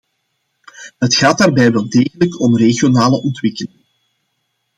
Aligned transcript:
Het 0.97 1.15
gaat 1.15 1.37
daarbij 1.37 1.71
wel 1.71 1.89
degelijk 1.89 2.39
om 2.39 2.57
regionale 2.57 3.21
ontwikkeling. 3.21 3.75